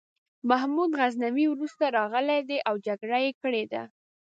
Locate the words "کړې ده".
3.41-3.83